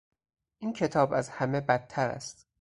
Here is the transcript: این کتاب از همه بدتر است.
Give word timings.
این 0.57 0.73
کتاب 0.73 1.13
از 1.13 1.29
همه 1.29 1.61
بدتر 1.61 2.09
است. 2.09 2.47